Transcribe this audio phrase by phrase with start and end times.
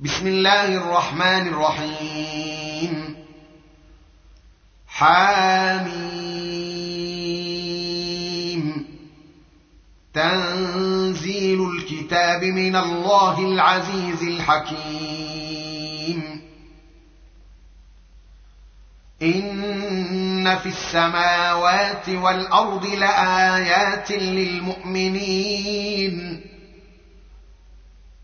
[0.00, 3.16] بسم الله الرحمن الرحيم
[4.86, 5.96] حاميم
[10.14, 15.62] تنزيل الكتاب من الله العزيز الحكيم
[19.22, 25.36] ان في السماوات والارض لايات للمؤمنين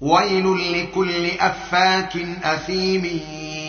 [0.00, 3.20] ويل لكل افاك اثيم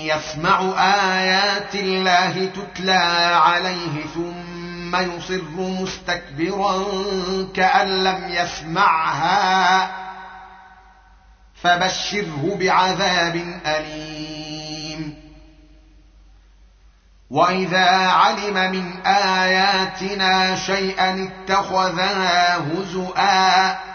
[0.05, 6.85] يسمع ايات الله تتلى عليه ثم يصر مستكبرا
[7.53, 9.91] كان لم يسمعها
[11.55, 15.25] فبشره بعذاب اليم
[17.29, 23.94] واذا علم من اياتنا شيئا اتخذها هزؤا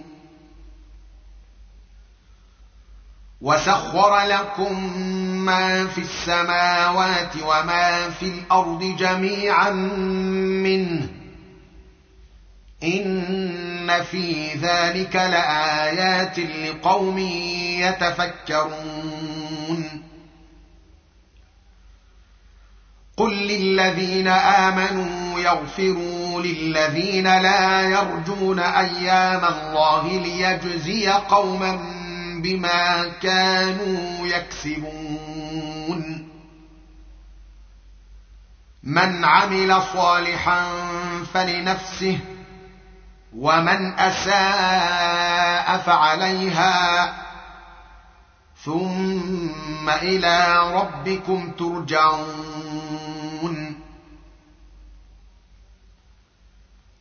[3.41, 4.97] وسخر لكم
[5.45, 11.07] ما في السماوات وما في الأرض جميعا منه
[12.83, 17.17] إن في ذلك لآيات لقوم
[17.79, 19.21] يتفكرون
[23.17, 32.00] قل للذين آمنوا يغفروا للذين لا يرجون أيام الله ليجزي قوما
[32.41, 36.27] بما كانوا يكسبون.
[38.83, 40.65] من عمل صالحا
[41.33, 42.19] فلنفسه
[43.37, 47.13] ومن أساء فعليها.
[48.65, 52.50] ثم إلى ربكم ترجعون.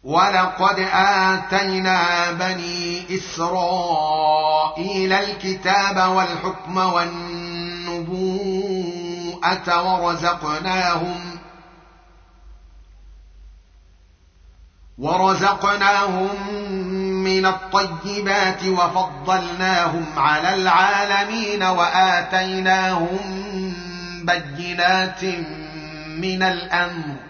[0.05, 8.11] ولقد اتينا بني اسرائيل الكتاب والحكم والنبوءه
[9.83, 11.39] ورزقناهم
[14.99, 16.53] ورزقناهم
[17.25, 23.19] من الطيبات وفضلناهم على العالمين واتيناهم
[24.25, 25.25] بينات
[26.19, 27.30] من الامر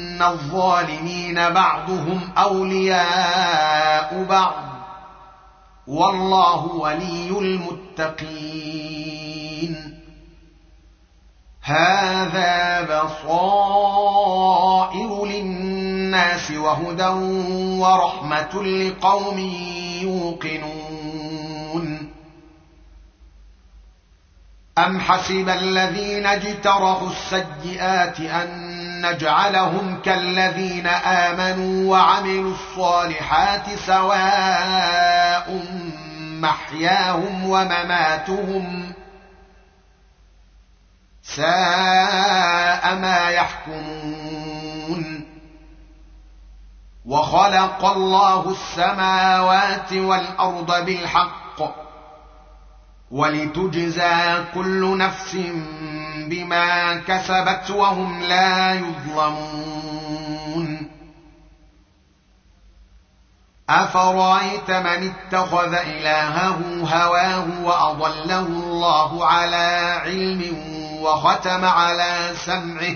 [0.21, 4.53] وان الظالمين بعضهم اولياء بعض
[5.87, 7.29] والله ولي
[7.99, 8.91] المتقين
[11.61, 14.05] هذا بصائر
[15.25, 17.07] للناس وهدى
[17.79, 19.39] ورحمه لقوم
[20.01, 21.31] يوقنون
[24.77, 35.63] ام حسب الذين اجترحوا السيئات ان نجعلهم كالذين آمنوا وعملوا الصالحات سواء
[36.41, 38.93] محياهم ومماتهم
[41.23, 45.25] ساء ما يحكمون.
[47.05, 51.40] وخلق الله السماوات والأرض بالحق
[53.11, 55.37] ولتجزى كل نفس
[56.27, 60.11] بما كسبت وهم لا يظلمون.
[63.69, 70.41] أفرأيت من اتخذ إلهه هواه وأضله الله على علم
[71.01, 72.95] وختم على سمعه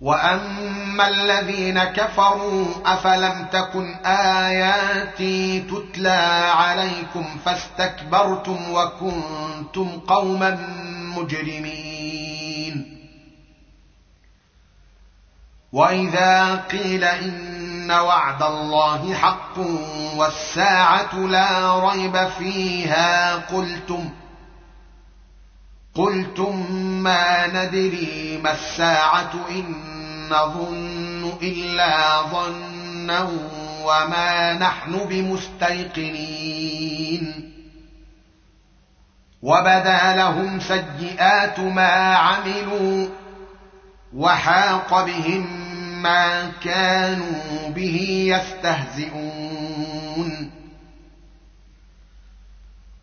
[0.00, 10.58] واما الذين كفروا افلم تكن اياتي تتلى عليكم فاستكبرتم وكنتم قوما
[11.16, 13.00] مجرمين
[15.72, 19.58] واذا قيل ان وعد الله حق
[20.16, 24.10] والساعة لا ريب فيها قلتم
[25.94, 29.89] قلتم ما ندري ما الساعة ان
[30.30, 33.28] نظن إلا ظنا
[33.84, 36.40] وما نحن بمستيقنين.
[39.42, 43.08] وبدا لهم سيئات ما عملوا
[44.16, 45.46] وحاق بهم
[46.02, 49.59] ما كانوا به يستهزئون.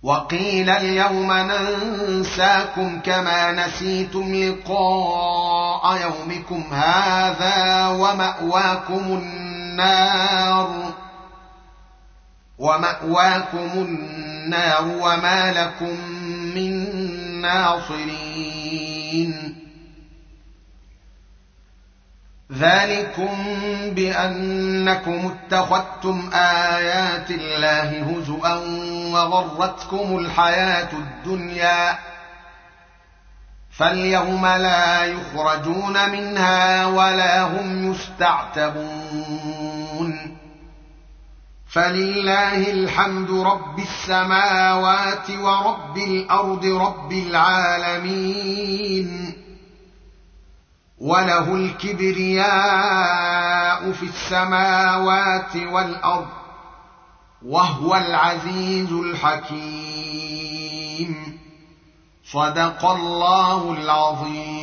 [0.03, 10.93] وقيل اليوم ننساكم كما نسيتم لقاء يومكم هذا ومأواكم النار
[12.57, 15.99] ومأواكم النار وما لكم
[16.55, 16.95] من
[17.41, 18.87] ناصرين
[22.59, 23.37] ذلكم
[23.91, 28.55] بانكم اتخذتم ايات الله هزءا
[29.13, 31.97] وغرتكم الحياة الدنيا
[33.71, 39.37] فاليوم لا يخرجون منها ولا هم يستعتبون
[41.69, 48.47] فلله الحمد رب السماوات ورب الأرض رب العالمين
[50.97, 52.47] وله الكبرياء
[53.91, 56.27] في السماوات والأرض
[57.45, 60.27] وهو العزيز الحكيم.
[62.31, 64.56] صدق الله العظيم.